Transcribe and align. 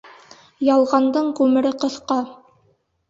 Ялғандың 0.67 1.29
ғүмере 1.41 1.75
ҡыҫҡа. 1.85 2.21